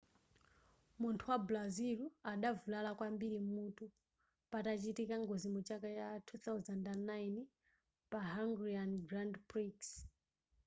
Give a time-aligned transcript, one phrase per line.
[1.01, 1.99] munthu wa brazil
[2.31, 3.85] adavulala kwambiri m'mutu
[4.51, 7.41] patachitika ngozi muchaka cha 2009
[8.11, 9.81] pa hungarian grand prix